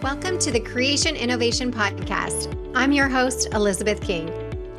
[0.00, 2.54] Welcome to the Creation Innovation Podcast.
[2.72, 4.30] I'm your host, Elizabeth King.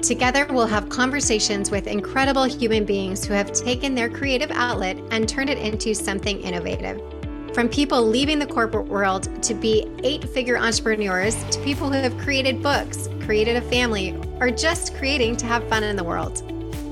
[0.02, 5.28] Together, we'll have conversations with incredible human beings who have taken their creative outlet and
[5.28, 7.02] turned it into something innovative.
[7.54, 12.18] From people leaving the corporate world to be eight figure entrepreneurs to people who have
[12.20, 16.50] created books, created a family, or just creating to have fun in the world.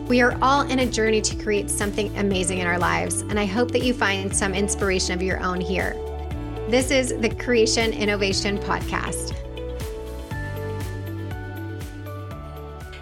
[0.10, 3.46] We are all in a journey to create something amazing in our lives, and I
[3.46, 5.96] hope that you find some inspiration of your own here.
[6.70, 9.32] This is the Creation Innovation Podcast.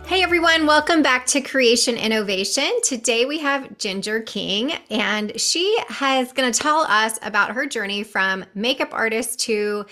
[0.05, 2.69] Hey everyone, welcome back to Creation Innovation.
[2.83, 8.03] Today we have Ginger King, and she has going to tell us about her journey
[8.03, 9.87] from makeup artist to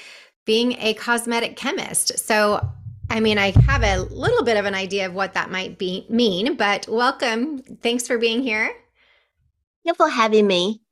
[0.46, 2.20] being a cosmetic chemist.
[2.20, 2.64] So,
[3.10, 6.06] I mean, I have a little bit of an idea of what that might be
[6.10, 7.58] mean, but welcome.
[7.82, 8.68] Thanks for being here.
[8.68, 8.78] Thank
[9.86, 10.84] you for having me.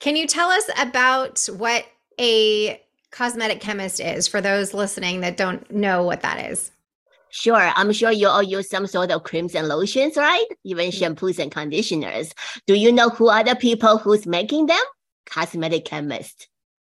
[0.00, 1.86] Can you tell us about what
[2.20, 2.80] a
[3.10, 6.70] cosmetic chemist is for those listening that don't know what that is?
[7.30, 7.70] Sure.
[7.74, 10.44] I'm sure you all use some sort of creams and lotions, right?
[10.64, 11.14] Even mm-hmm.
[11.14, 12.32] shampoos and conditioners.
[12.66, 14.82] Do you know who are the people who's making them?
[15.26, 16.48] Cosmetic chemist.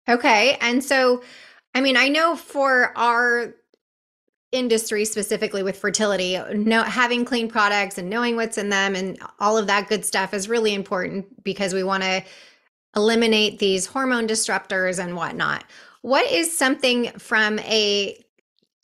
[0.08, 0.56] Okay.
[0.60, 1.22] And so,
[1.74, 3.54] I mean, I know for our
[4.52, 9.58] industry specifically with fertility know having clean products and knowing what's in them and all
[9.58, 12.24] of that good stuff is really important because we want to
[12.96, 15.64] eliminate these hormone disruptors and whatnot.
[16.02, 18.18] What is something from a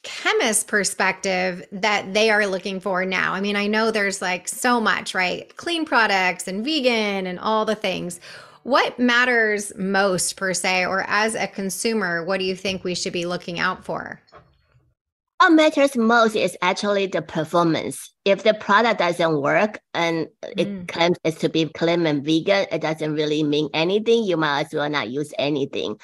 [0.03, 3.33] chemist perspective that they are looking for now?
[3.33, 5.55] I mean, I know there's like so much, right?
[5.57, 8.21] Clean products and vegan and all the things.
[8.65, 13.13] What matters most per se, or as a consumer, what do you think we should
[13.13, 14.21] be looking out for?
[15.45, 18.15] What matters most is actually the performance.
[18.25, 20.89] If the product doesn't work and it mm.
[20.89, 24.25] claims it to be clean and vegan, it doesn't really mean anything.
[24.25, 25.97] You might as well not use anything.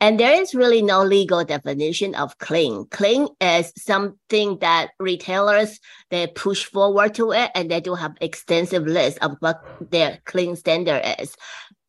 [0.00, 2.86] And there is really no legal definition of clean.
[2.90, 8.86] Clean is something that retailers they push forward to it and they do have extensive
[8.86, 11.36] list of what their clean standard is.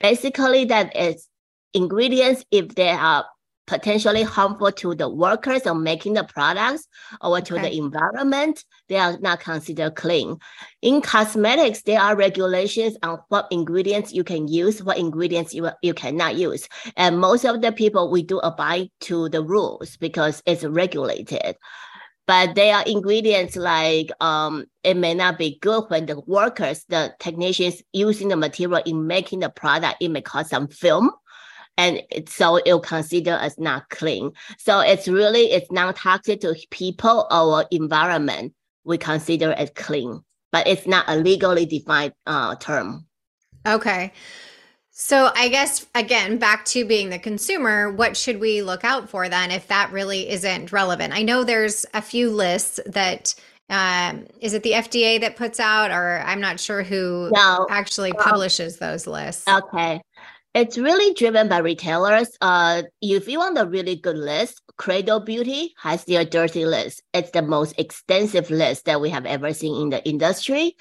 [0.02, 1.26] Basically, that is
[1.74, 3.26] ingredients if they are
[3.68, 6.88] potentially harmful to the workers or making the products
[7.22, 7.64] or to okay.
[7.64, 10.38] the environment, they are not considered clean.
[10.82, 15.94] In cosmetics, there are regulations on what ingredients you can use, what ingredients you, you
[15.94, 16.68] cannot use.
[16.96, 21.58] And most of the people, we do abide to the rules because it's regulated.
[22.26, 27.14] But there are ingredients like um, it may not be good when the workers, the
[27.20, 31.10] technicians using the material in making the product, it may cause some film
[31.78, 34.32] and so it'll consider as not clean.
[34.58, 38.54] So it's really it's non-toxic to people or environment.
[38.84, 43.06] We consider it clean, but it's not a legally defined uh, term.
[43.66, 44.12] Okay.
[44.92, 49.30] So I guess again, back to being the consumer, what should we look out for
[49.30, 51.14] then if that really isn't relevant?
[51.14, 53.36] I know there's a few lists that
[53.70, 57.68] um, is it the FDA that puts out, or I'm not sure who no.
[57.70, 59.46] actually publishes those lists.
[59.48, 60.02] Okay.
[60.58, 62.36] It's really driven by retailers.
[62.42, 67.04] Uh, if you want a really good list, Credo Beauty has their dirty list.
[67.14, 70.76] It's the most extensive list that we have ever seen in the industry.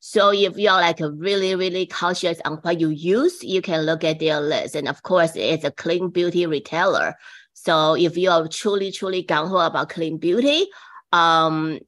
[0.00, 4.04] So if you're like a really, really cautious on what you use, you can look
[4.04, 4.74] at their list.
[4.74, 7.14] And of course, it's a clean beauty retailer.
[7.54, 10.66] So if you are truly, truly gung ho about clean beauty,
[11.10, 11.78] um,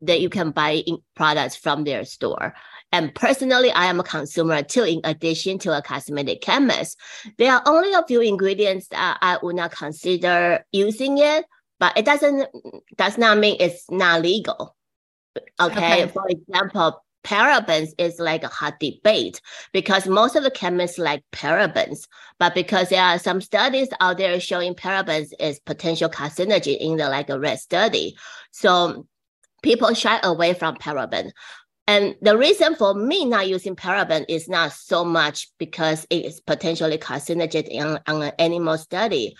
[0.00, 0.82] that you can buy
[1.14, 2.54] products from their store.
[2.92, 6.98] And personally, I am a consumer too, in addition to a cosmetic chemist.
[7.36, 11.44] There are only a few ingredients that I would not consider using it,
[11.78, 12.48] but it doesn't
[12.96, 14.74] does not mean it's not legal.
[15.60, 16.04] Okay.
[16.04, 16.08] okay.
[16.08, 19.40] For example, parabens is like a hot debate
[19.72, 22.06] because most of the chemists like parabens,
[22.38, 27.08] but because there are some studies out there showing parabens is potential carcinogen in the
[27.08, 28.16] like a red study.
[28.50, 29.06] So
[29.62, 31.30] people shy away from paraben.
[31.88, 36.38] And the reason for me not using paraben is not so much because it is
[36.38, 39.34] potentially carcinogenic on, on an animal study,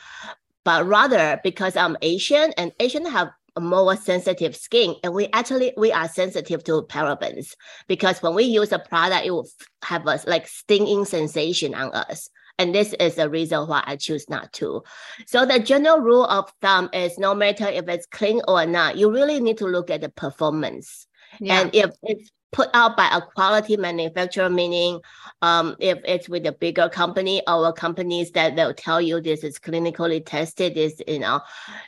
[0.65, 5.75] but rather because I'm Asian and Asian have a more sensitive skin and we actually
[5.77, 7.55] we are sensitive to parabens
[7.87, 9.49] because when we use a product it will
[9.83, 14.29] have a like stinging sensation on us and this is the reason why I choose
[14.29, 14.83] not to.
[15.27, 19.12] So the general rule of thumb is no matter if it's clean or not, you
[19.12, 21.06] really need to look at the performance.
[21.41, 21.61] Yeah.
[21.61, 25.00] And if it's put out by a quality manufacturer, meaning
[25.43, 29.59] um, if it's with a bigger company or companies that they'll tell you this is
[29.59, 31.41] clinically tested, this, you know,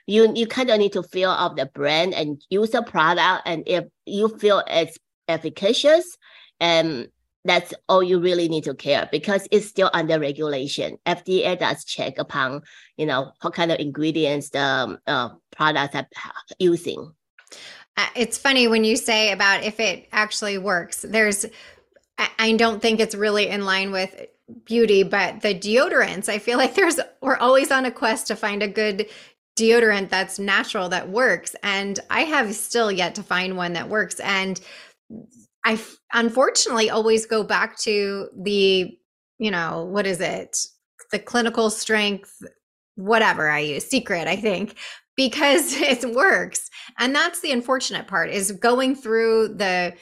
[0.06, 3.42] you, you kind of need to feel of the brand and use the product.
[3.46, 4.98] And if you feel it's
[5.28, 6.16] efficacious
[6.60, 7.08] and
[7.44, 10.98] that's all you really need to care because it's still under regulation.
[11.06, 12.62] FDA does check upon,
[12.98, 16.06] you know, what kind of ingredients the uh, products are
[16.58, 17.14] using.
[18.14, 21.04] It's funny when you say about if it actually works.
[21.08, 21.46] There's,
[22.38, 24.26] I don't think it's really in line with
[24.64, 28.62] beauty, but the deodorants, I feel like there's, we're always on a quest to find
[28.62, 29.06] a good
[29.58, 31.54] deodorant that's natural that works.
[31.62, 34.20] And I have still yet to find one that works.
[34.20, 34.60] And
[35.64, 35.78] I
[36.12, 38.96] unfortunately always go back to the,
[39.38, 40.56] you know, what is it?
[41.12, 42.32] The clinical strength,
[42.94, 44.76] whatever I use, secret, I think,
[45.20, 46.70] because it works.
[46.98, 49.94] And that's the unfortunate part is going through the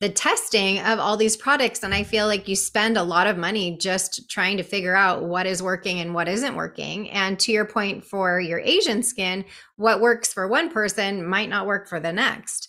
[0.00, 3.38] the testing of all these products and i feel like you spend a lot of
[3.38, 7.52] money just trying to figure out what is working and what isn't working and to
[7.52, 9.44] your point for your asian skin
[9.76, 12.68] what works for one person might not work for the next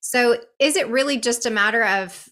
[0.00, 2.30] so is it really just a matter of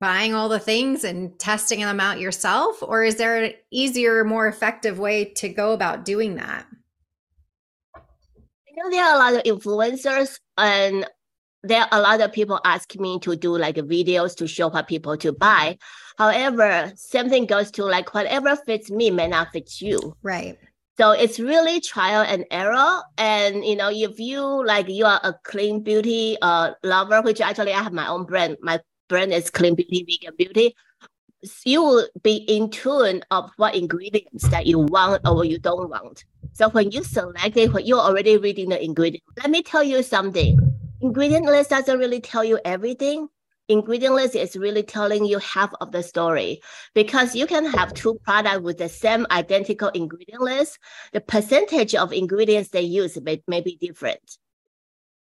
[0.00, 2.82] buying all the things and testing them out yourself?
[2.82, 6.66] Or is there an easier, more effective way to go about doing that?
[8.78, 11.04] Know, there are a lot of influencers and
[11.64, 14.86] there are a lot of people asking me to do like videos to show what
[14.86, 15.78] people to buy.
[16.16, 20.16] However, something goes to like whatever fits me may not fit you.
[20.22, 20.56] Right.
[20.96, 23.02] So it's really trial and error.
[23.16, 27.72] And you know, if you like you are a clean beauty uh lover, which actually
[27.72, 28.58] I have my own brand.
[28.62, 30.74] My brand is Clean Beauty Vegan Beauty.
[31.64, 36.24] You will be in tune of what ingredients that you want or you don't want.
[36.52, 40.02] So when you select it, when you're already reading the ingredient, let me tell you
[40.02, 40.58] something.
[41.00, 43.28] Ingredient list doesn't really tell you everything
[43.68, 46.60] ingredient list is really telling you half of the story
[46.94, 50.78] because you can have two products with the same identical ingredient list.
[51.12, 54.38] The percentage of ingredients they use may, may be different.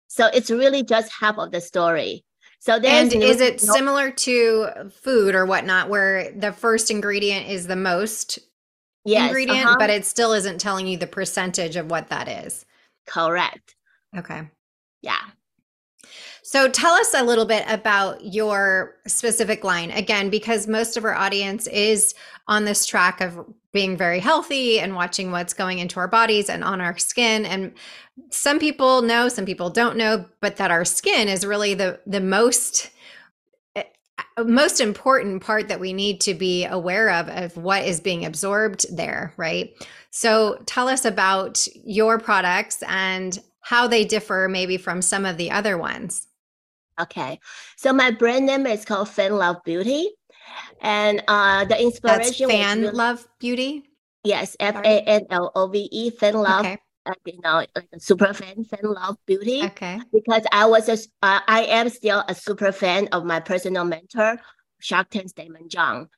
[0.09, 2.25] So it's really just half of the story.
[2.61, 7.49] So and no, is it no, similar to food or whatnot, where the first ingredient
[7.49, 8.39] is the most
[9.07, 9.77] yes, ingredient, uh-huh.
[9.79, 12.67] but it still isn't telling you the percentage of what that is?
[13.07, 13.75] Correct.
[14.17, 14.43] Okay.
[15.03, 15.19] Yeah.
[16.43, 21.15] So tell us a little bit about your specific line again, because most of our
[21.15, 22.15] audience is
[22.47, 26.63] on this track of being very healthy and watching what's going into our bodies and
[26.63, 27.45] on our skin.
[27.45, 27.73] And
[28.31, 32.21] some people know, some people don't know, but that our skin is really the the
[32.21, 32.91] most
[34.39, 38.87] most important part that we need to be aware of of what is being absorbed
[38.95, 39.71] there, right?
[40.11, 45.51] So tell us about your products and how they differ maybe from some of the
[45.51, 46.27] other ones.
[47.01, 47.39] Okay,
[47.77, 50.09] so my brand name is called Fan Love Beauty,
[50.81, 53.83] and uh, the inspiration That's Fan really, Love Beauty.
[54.25, 56.65] Yes, F A N L O V E Fan Love.
[56.65, 56.79] Okay.
[57.07, 59.63] Uh, you know, like a super fan, fan love beauty.
[59.63, 60.01] Okay.
[60.13, 64.39] Because I was a, uh, I am still a super fan of my personal mentor,
[64.81, 66.09] Shark Tank's Daymond John.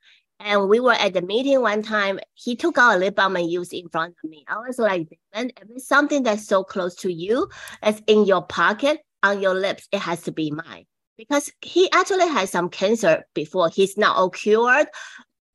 [0.41, 2.21] And we were at the meeting one time.
[2.35, 4.45] He took out a lip balm and used in front of me.
[4.49, 7.49] I was like, man, if it's something that's so close to you,
[7.83, 10.87] it's in your pocket, on your lips, it has to be mine.
[11.17, 13.69] Because he actually had some cancer before.
[13.69, 14.87] He's not all cured.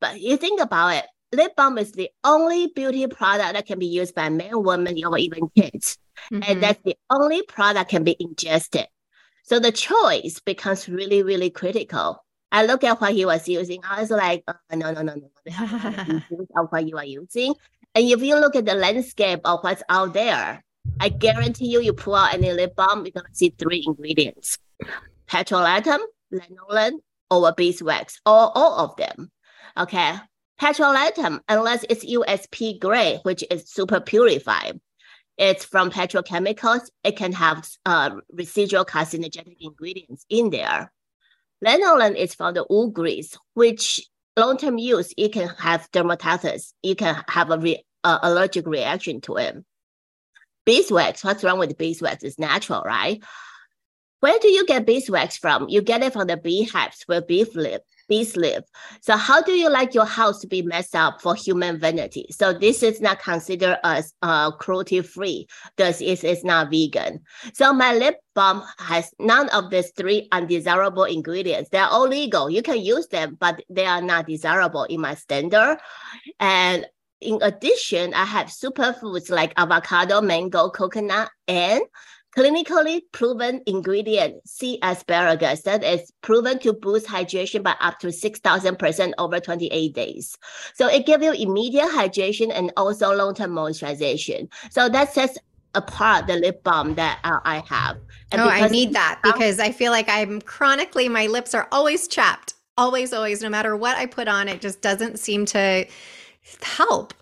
[0.01, 3.87] But you think about it, lip balm is the only beauty product that can be
[3.87, 5.97] used by men, women, or even kids.
[6.31, 6.43] Mm-hmm.
[6.47, 8.87] And that's the only product can be ingested.
[9.43, 12.23] So the choice becomes really, really critical.
[12.51, 13.81] I look at what he was using.
[13.83, 16.21] I was like, oh, no, no, no, no.
[16.55, 17.55] of what you are using.
[17.95, 20.63] And if you look at the landscape of what's out there,
[20.99, 24.57] I guarantee you, you pull out any lip balm, you're gonna see three ingredients:
[25.27, 25.99] petrolatum,
[26.31, 29.31] lanolin, or beeswax, or all of them.
[29.77, 30.15] Okay,
[30.63, 34.79] petrolatum, unless it's USP grade, which is super purified,
[35.37, 36.89] it's from petrochemicals.
[37.03, 40.91] It can have uh, residual carcinogenic ingredients in there.
[41.65, 43.99] Lanolin is from the wool grease, which
[44.37, 46.73] long-term use, it can have dermatitis.
[46.81, 49.57] You can have a re- uh, allergic reaction to it
[50.65, 51.23] beeswax.
[51.25, 52.23] What's wrong with beeswax?
[52.23, 53.21] It's natural, right?
[54.21, 55.67] Where do you get beeswax from?
[55.67, 57.81] You get it from the beehives where bees live.
[58.07, 58.63] Bees live.
[59.01, 62.25] So how do you like your house to be messed up for human vanity?
[62.31, 65.47] So this is not considered as uh, cruelty free.
[65.77, 67.21] Thus, it is not vegan.
[67.53, 71.69] So my lip balm has none of these three undesirable ingredients.
[71.69, 72.49] They're all legal.
[72.49, 75.77] You can use them, but they are not desirable in my standard.
[76.39, 76.85] And
[77.21, 81.81] in addition, I have superfoods like avocado, mango, coconut, and
[82.37, 89.13] clinically proven ingredient sea asparagus that is proven to boost hydration by up to 6000%
[89.17, 90.37] over 28 days
[90.73, 95.37] so it gives you immediate hydration and also long-term moisturization so that sets
[95.75, 97.97] apart the lip balm that uh, i have
[98.31, 102.07] and oh i need that because i feel like i'm chronically my lips are always
[102.07, 105.85] chapped always, always, no matter what I put on, it just doesn't seem to
[106.61, 107.13] help.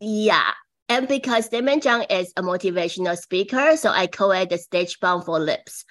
[0.00, 0.50] Yeah.
[0.88, 5.22] And because Daymond John is a motivational speaker, so I call it the stage balm
[5.22, 5.84] for lips.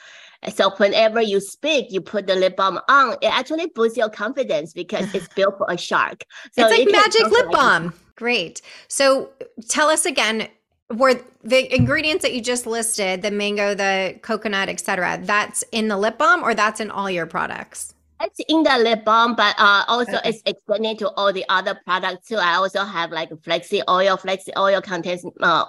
[0.54, 4.74] So whenever you speak, you put the lip balm on, it actually boosts your confidence
[4.74, 6.24] because it's built for a shark.
[6.54, 7.94] So it's like magic lip balm.
[8.16, 8.62] Great.
[8.88, 9.32] So
[9.68, 10.48] tell us again,
[10.94, 15.98] were the ingredients that you just listed, the mango, the coconut, etc., that's in the
[15.98, 17.95] lip balm or that's in all your products?
[18.22, 20.30] It's in the lip balm, but uh, also okay.
[20.30, 22.38] it's extended to all the other products too.
[22.38, 24.18] I also have like flexi oil.
[24.18, 25.66] Flexi oil contains uh,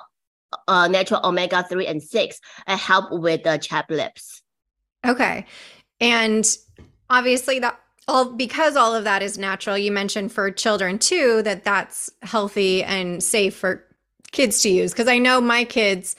[0.69, 4.43] uh, natural omega 3 and 6 and help with the chapped lips.
[5.05, 5.45] Okay.
[6.01, 6.47] And
[7.11, 9.77] obviously that all because all of that is natural.
[9.77, 13.85] You mentioned for children too that that's healthy and safe for
[14.33, 16.15] kids to use because I know my kids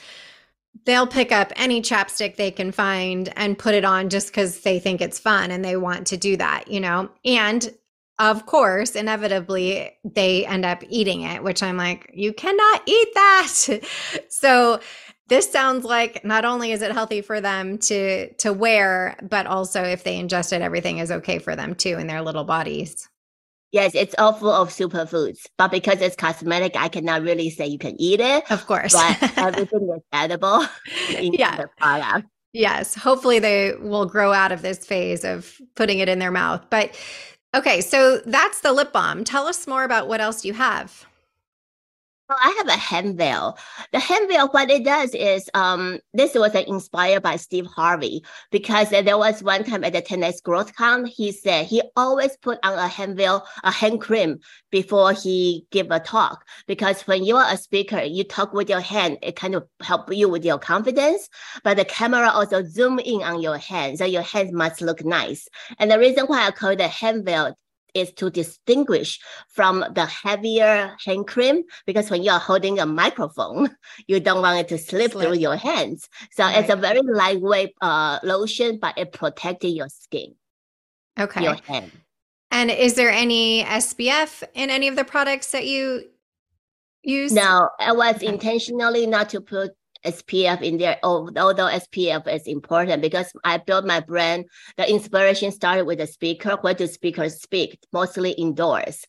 [0.87, 4.79] they'll pick up any chapstick they can find and put it on just cuz they
[4.79, 7.09] think it's fun and they want to do that, you know.
[7.23, 7.71] And
[8.17, 13.79] of course, inevitably they end up eating it, which I'm like, you cannot eat that.
[14.29, 14.79] so
[15.27, 19.83] this sounds like not only is it healthy for them to to wear but also
[19.83, 23.09] if they ingest it everything is okay for them too in their little bodies
[23.71, 27.77] yes it's all full of superfoods but because it's cosmetic i cannot really say you
[27.77, 28.93] can eat it of course.
[28.93, 30.65] but everything is edible
[31.09, 32.21] yeah.
[32.53, 36.65] yes hopefully they will grow out of this phase of putting it in their mouth
[36.69, 36.97] but
[37.55, 39.23] okay so that's the lip balm.
[39.23, 41.05] Tell us more about what else you have
[42.29, 43.57] well, I have a hand veil.
[43.93, 48.23] The hand veil, what it does is, um, this was uh, inspired by Steve Harvey
[48.51, 52.59] because there was one time at the 10x Growth Con, he said he always put
[52.63, 54.39] on a hand veil, a hand cream
[54.71, 58.81] before he give a talk because when you are a speaker, you talk with your
[58.81, 61.29] hand, it kind of help you with your confidence.
[61.63, 65.47] But the camera also zoom in on your hand, so your hands must look nice.
[65.79, 67.55] And the reason why I call it a hand veil
[67.97, 73.69] is to distinguish from the heavier hand cream because when you're holding a microphone,
[74.07, 75.27] you don't want it to slip, slip.
[75.27, 76.09] through your hands.
[76.31, 76.57] So right.
[76.57, 80.35] it's a very lightweight uh, lotion, but it protected your skin.
[81.19, 81.43] Okay.
[81.43, 81.91] Your hand.
[82.51, 86.05] And is there any SPF in any of the products that you
[87.03, 87.33] use?
[87.33, 89.71] No, I was intentionally not to put
[90.05, 94.45] SPF in there, although SPF is important because I built my brand.
[94.77, 96.57] The inspiration started with the speaker.
[96.61, 97.79] Where do speakers speak?
[97.91, 99.05] Mostly indoors.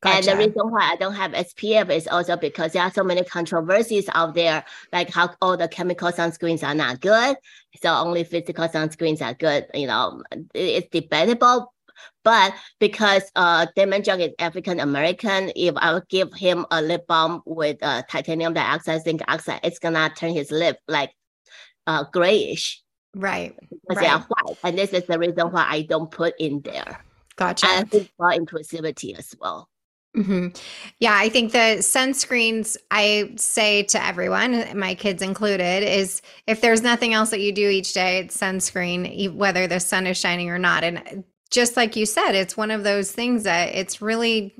[0.00, 0.16] Gotcha.
[0.16, 3.24] And the reason why I don't have SPF is also because there are so many
[3.24, 7.36] controversies out there, like how all the chemical sunscreens are not good.
[7.82, 9.66] So only physical sunscreens are good.
[9.74, 10.22] You know,
[10.54, 11.72] it's debatable.
[12.24, 17.06] But because uh, Daymond John is African American, if I would give him a lip
[17.06, 21.10] balm with uh, titanium dioxide, zinc oxide, it's gonna turn his lip like
[21.86, 22.82] uh, grayish.
[23.14, 23.54] Right.
[23.58, 24.00] Because right.
[24.00, 24.58] they are white.
[24.64, 27.04] And this is the reason why I don't put in there.
[27.36, 27.66] Gotcha.
[27.66, 29.68] And I think for inclusivity as well.
[30.16, 30.48] Mm-hmm.
[31.00, 36.82] Yeah, I think the sunscreens I say to everyone, my kids included, is if there's
[36.82, 40.58] nothing else that you do each day, it's sunscreen, whether the sun is shining or
[40.58, 40.84] not.
[40.84, 44.56] And just like you said, it's one of those things that it's really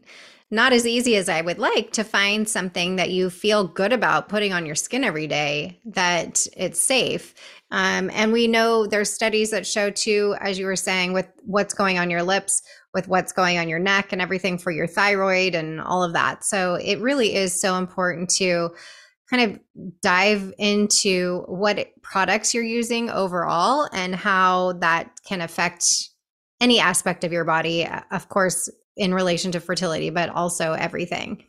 [0.51, 4.29] not as easy as I would like to find something that you feel good about
[4.29, 7.35] putting on your skin every day, that it's safe.
[7.71, 11.73] Um, and we know there's studies that show too, as you were saying, with what's
[11.73, 15.55] going on your lips, with what's going on your neck, and everything for your thyroid
[15.55, 16.45] and all of that.
[16.45, 18.69] So it really is so important to
[19.31, 26.11] kind of dive into what products you're using overall and how that can affect
[26.63, 31.45] any aspect of your body, of course, in relation to fertility, but also everything.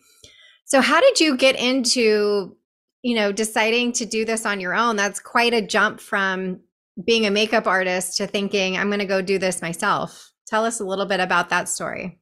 [0.66, 2.58] So, how did you get into,
[3.04, 4.96] you know, deciding to do this on your own?
[4.96, 6.62] That's quite a jump from
[7.06, 10.32] being a makeup artist to thinking, I'm going to go do this myself.
[10.48, 12.20] Tell us a little bit about that story.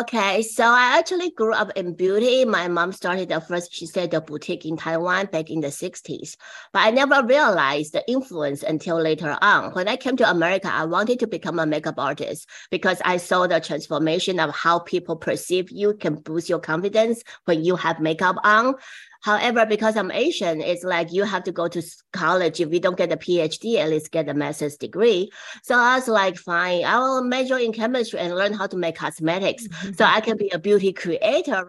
[0.00, 2.44] Okay, so I actually grew up in beauty.
[2.44, 6.36] My mom started the first, she said, the boutique in Taiwan back in the 60s.
[6.74, 9.72] But I never realized the influence until later on.
[9.72, 13.46] When I came to America, I wanted to become a makeup artist because I saw
[13.46, 18.36] the transformation of how people perceive you can boost your confidence when you have makeup
[18.44, 18.74] on.
[19.22, 21.82] However, because I'm Asian, it's like you have to go to
[22.12, 22.60] college.
[22.60, 25.30] If you don't get a PhD, at least get a master's degree.
[25.62, 28.96] So I was like, fine, I will major in chemistry and learn how to make
[28.96, 29.92] cosmetics mm-hmm.
[29.92, 31.66] so I can be a beauty creator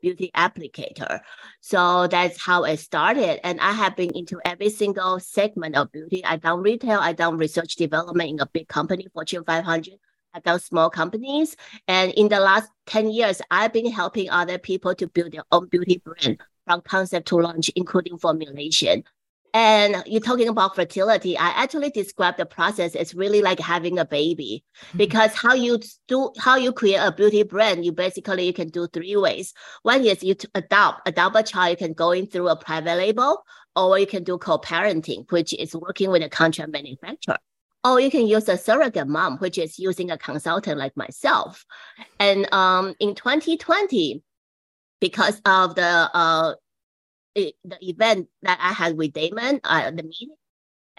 [0.00, 1.20] beauty applicator.
[1.60, 3.44] So that's how it started.
[3.46, 6.24] And I have been into every single segment of beauty.
[6.24, 9.94] I done retail, I done research development in a big company, Fortune 500.
[10.34, 11.56] I done small companies.
[11.88, 15.68] And in the last 10 years, I've been helping other people to build their own
[15.68, 19.04] beauty brand from concept to launch, including formulation.
[19.54, 21.38] And you're talking about fertility.
[21.38, 24.98] I actually describe the process as really like having a baby mm-hmm.
[24.98, 28.86] because how you do how you create a beauty brand, you basically you can do
[28.86, 29.54] three ways.
[29.82, 33.44] One is you adopt adopt a child, you can go in through a private label,
[33.74, 37.38] or you can do co-parenting, which is working with a contract manufacturer.
[37.82, 41.64] Or you can use a surrogate mom, which is using a consultant like myself.
[42.18, 44.22] And um, in 2020,
[45.00, 46.54] because of the uh,
[47.36, 50.34] the event that I had with Daymond, uh, the meeting.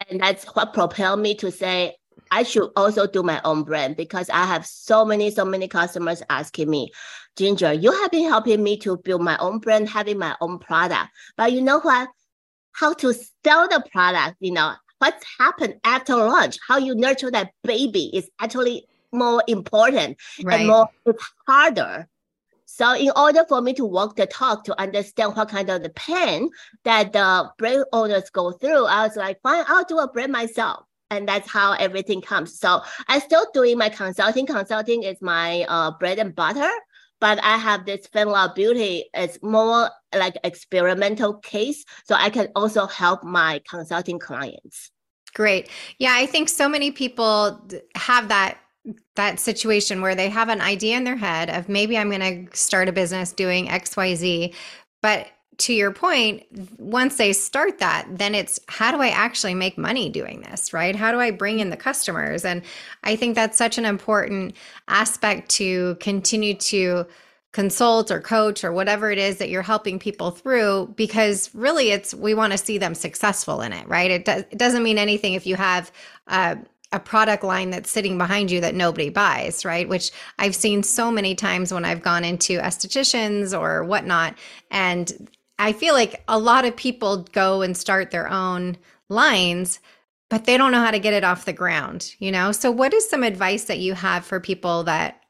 [0.10, 1.96] And that's what propelled me to say,
[2.30, 6.22] I should also do my own brand because I have so many, so many customers
[6.30, 6.92] asking me,
[7.36, 11.10] Ginger, you have been helping me to build my own brand, having my own product.
[11.36, 12.10] But you know what?
[12.74, 17.52] How to sell the product, you know, what's happened after launch, how you nurture that
[17.64, 20.60] baby is actually more important right.
[20.60, 22.08] and more it's harder
[22.78, 25.90] so in order for me to walk the talk to understand what kind of the
[25.90, 26.48] pain
[26.84, 30.86] that the brand owners go through, I was like, fine, I'll do a brand myself.
[31.10, 32.60] And that's how everything comes.
[32.60, 34.46] So I still doing my consulting.
[34.46, 36.70] Consulting is my uh, bread and butter,
[37.20, 39.06] but I have this Fan Love Beauty.
[39.12, 41.84] It's more like experimental case.
[42.04, 44.92] So I can also help my consulting clients.
[45.34, 45.68] Great.
[45.98, 47.60] Yeah, I think so many people
[47.96, 48.60] have that
[49.16, 52.58] that situation where they have an idea in their head of maybe I'm going to
[52.58, 54.54] start a business doing XYZ.
[55.02, 55.28] But
[55.58, 56.44] to your point,
[56.78, 60.96] once they start that, then it's how do I actually make money doing this, right?
[60.96, 62.46] How do I bring in the customers?
[62.46, 62.62] And
[63.04, 64.56] I think that's such an important
[64.88, 67.08] aspect to continue to
[67.54, 72.14] consult or coach or whatever it is that you're helping people through because really it's
[72.14, 75.34] we want to see them successful in it right it, does, it doesn't mean anything
[75.34, 75.92] if you have
[76.28, 76.56] uh,
[76.92, 79.90] a product line that's sitting behind you that nobody buys, right?
[79.90, 84.36] Which I've seen so many times when I've gone into estheticians or whatnot.
[84.72, 85.30] And
[85.60, 88.78] I feel like a lot of people go and start their own
[89.10, 89.80] lines,
[90.30, 92.52] but they don't know how to get it off the ground, you know?
[92.52, 95.22] So, what is some advice that you have for people that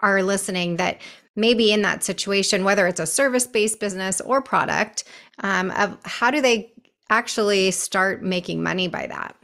[0.00, 1.00] are listening that
[1.34, 5.04] maybe in that situation, whether it's a service based business or product,
[5.40, 6.72] um, of how do they
[7.10, 9.36] actually start making money by that?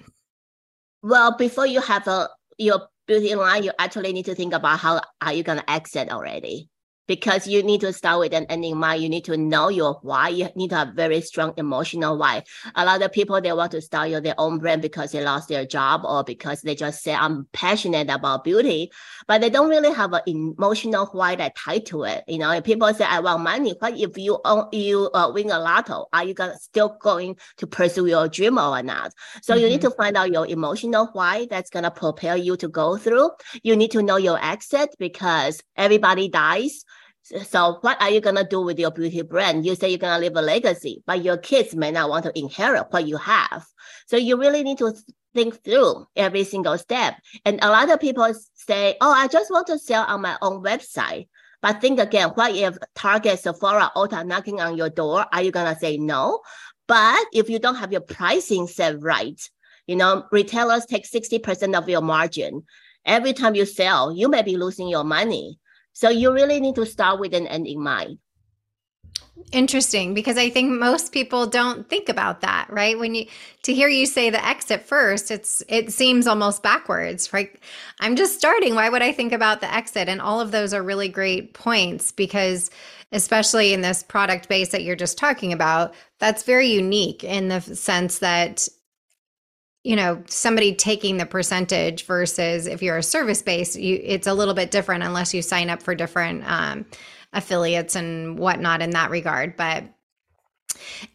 [1.03, 5.01] Well, before you have a your beauty line, you actually need to think about how
[5.21, 6.69] are you gonna exit already
[7.09, 9.03] because you need to start with an end in mind.
[9.03, 10.29] You need to know your why.
[10.29, 12.45] You need to have very strong emotional why.
[12.77, 15.49] A lot of people they want to start your, their own brand because they lost
[15.49, 18.93] their job or because they just say I'm passionate about beauty,
[19.27, 22.25] but they don't really have an emotional why that tied to it.
[22.29, 25.51] You know, if people say I want money, what if you own, you uh, win
[25.51, 26.07] a lotto?
[26.13, 29.13] Are you gonna still going to pursue your dream or not?
[29.43, 29.63] So mm-hmm.
[29.63, 29.91] you need mm-hmm.
[29.91, 33.31] to find out your emotional why that's gonna propel you to go through.
[33.63, 36.85] You need to know your exit because everybody dies
[37.45, 39.67] so what are you gonna do with your beauty brand?
[39.67, 42.87] You say you're gonna leave a legacy, but your kids may not want to inherit
[42.91, 43.67] what you have.
[44.07, 44.95] So you really need to
[45.35, 47.15] think through every single step.
[47.45, 50.63] And a lot of people say, "Oh, I just want to sell on my own
[50.63, 51.29] website."
[51.61, 55.27] But think again, what if Target, Sephora, Ulta knocking on your door?
[55.33, 56.41] Are you gonna say no?
[56.87, 59.41] But if you don't have your pricing set right,
[59.87, 62.65] you know, retailers take 60% of your margin.
[63.05, 65.59] Every time you sell, you may be losing your money.
[65.99, 68.19] So you really need to start with an end in mind.
[69.51, 72.97] Interesting because I think most people don't think about that, right?
[72.97, 73.27] When you
[73.65, 77.51] to hear you say the exit first, it's it seems almost backwards, right?
[77.99, 80.09] I'm just starting, why would I think about the exit?
[80.09, 82.71] And all of those are really great points because
[83.11, 87.61] especially in this product base that you're just talking about, that's very unique in the
[87.61, 88.69] sense that
[89.89, 94.35] you know somebody taking the percentage versus if you're a service based you it's a
[94.35, 96.85] little bit different unless you sign up for different um,
[97.33, 99.57] affiliates and whatnot in that regard.
[99.57, 99.85] But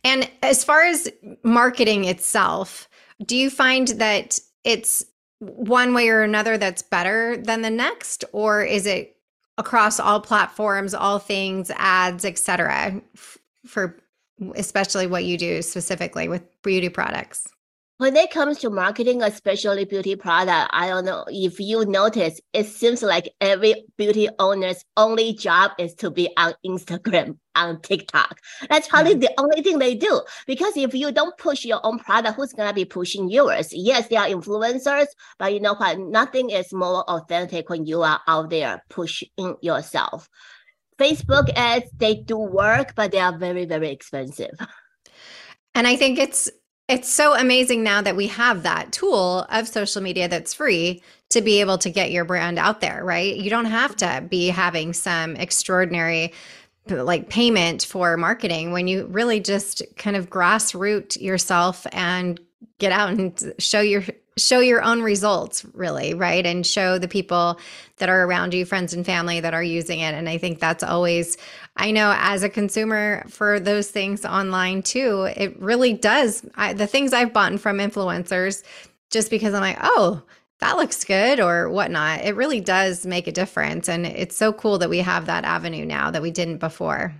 [0.04, 1.08] and as far as
[1.44, 2.90] marketing itself
[3.24, 5.06] do you find that it's
[5.38, 8.26] one way or another that's better than the next?
[8.32, 9.18] Or is it
[9.60, 13.00] across all platforms all things ads etc
[13.68, 14.00] for
[14.56, 17.54] especially what you do specifically with beauty products
[17.98, 22.66] when it comes to marketing, especially beauty product, I don't know if you notice, it
[22.66, 28.40] seems like every beauty owner's only job is to be on Instagram, on TikTok.
[28.68, 29.22] That's probably mm-hmm.
[29.22, 30.22] the only thing they do.
[30.48, 33.70] Because if you don't push your own product, who's gonna be pushing yours?
[33.72, 36.00] Yes, they are influencers, but you know what?
[36.00, 39.30] Nothing is more authentic when you are out there pushing
[39.62, 40.28] yourself.
[41.00, 44.56] Facebook ads, they do work, but they are very, very expensive.
[45.76, 46.52] And I think it's
[46.88, 51.42] it's so amazing now that we have that tool of social media that's free to
[51.42, 53.36] be able to get your brand out there, right?
[53.36, 56.34] You don't have to be having some extraordinary
[56.90, 62.40] like payment for marketing when you really just kind of grassroot yourself and
[62.78, 64.04] get out and show your
[64.38, 67.60] show your own results really right and show the people
[67.98, 70.84] that are around you friends and family that are using it and i think that's
[70.84, 71.38] always
[71.78, 76.88] i know as a consumer for those things online too it really does I, the
[76.88, 78.64] things i've bought from influencers
[79.12, 80.24] just because i'm like oh
[80.60, 84.78] that looks good or whatnot it really does make a difference and it's so cool
[84.78, 87.14] that we have that avenue now that we didn't before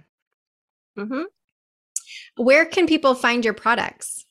[0.98, 1.24] Mm-hmm.
[2.36, 4.24] where can people find your products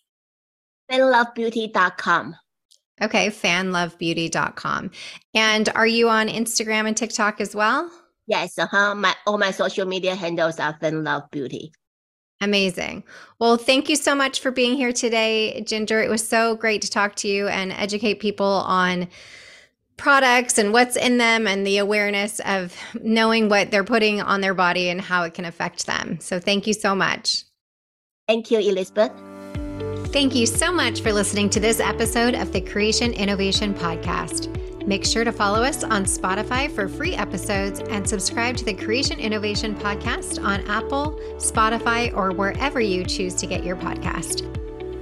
[0.91, 2.37] fanlovebeauty.com.
[3.01, 4.91] Okay, fanlovebeauty.com.
[5.35, 7.91] And are you on Instagram and TikTok as well?
[8.27, 8.95] Yes, uh-huh.
[8.95, 11.73] My all my social media handles are Fanlove Beauty.
[12.41, 13.05] Amazing.
[13.39, 16.03] Well, thank you so much for being here today, Ginger.
[16.03, 19.09] It was so great to talk to you and educate people on
[19.97, 24.55] products and what's in them and the awareness of knowing what they're putting on their
[24.55, 26.19] body and how it can affect them.
[26.21, 27.45] So, thank you so much.
[28.27, 29.13] Thank you, Elizabeth.
[30.13, 34.62] Thank you so much for listening to this episode of the Creation Innovation Podcast.
[34.87, 39.21] Make sure to follow us on Spotify for free episodes and subscribe to the Creation
[39.21, 44.49] Innovation Podcast on Apple, Spotify, or wherever you choose to get your podcast.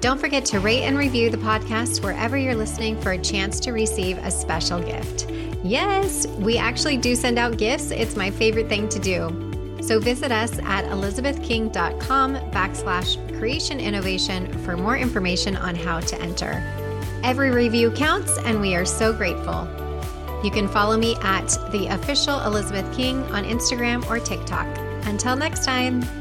[0.00, 3.72] Don't forget to rate and review the podcast wherever you're listening for a chance to
[3.72, 5.30] receive a special gift.
[5.62, 7.90] Yes, we actually do send out gifts.
[7.90, 9.78] It's my favorite thing to do.
[9.82, 16.79] So visit us at elizabethking.com backslash creation innovation for more information on how to enter.
[17.22, 19.68] Every review counts, and we are so grateful.
[20.42, 24.66] You can follow me at the official Elizabeth King on Instagram or TikTok.
[25.04, 26.19] Until next time.